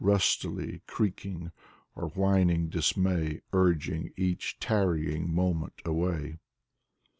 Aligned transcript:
Rustily 0.03 0.81
creaking 0.87 1.51
or 1.95 2.07
whining 2.07 2.69
dismay, 2.69 3.41
Urging 3.53 4.11
each 4.17 4.57
tarrying 4.59 5.31
moment 5.31 5.73
away. 5.85 6.39